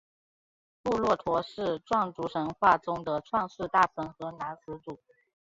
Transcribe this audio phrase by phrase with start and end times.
[0.81, 4.99] 布洛陀是壮族神话中的创世大神和男始祖。